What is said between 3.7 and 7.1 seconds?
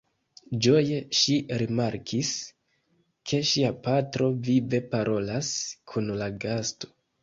patro vive parolas kun la gasto.